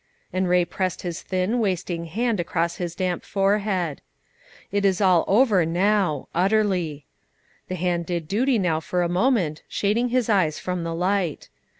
And 0.33 0.49
Ray 0.49 0.65
pressed 0.65 1.03
his 1.03 1.21
thin, 1.21 1.59
wasting 1.59 2.05
hand 2.05 2.39
across 2.39 2.77
his 2.77 2.95
damp 2.95 3.23
forehead. 3.23 4.01
"It 4.71 4.83
is 4.83 4.99
all 4.99 5.23
over 5.27 5.63
now, 5.63 6.27
utterly." 6.33 7.05
The 7.67 7.75
hand 7.75 8.07
did 8.07 8.27
duty 8.27 8.57
now 8.57 8.79
for 8.79 9.03
a 9.03 9.07
moment, 9.07 9.61
shading 9.67 10.07
his 10.09 10.27
eyes 10.27 10.57
from 10.57 10.83
the 10.83 10.95
light. 10.95 11.49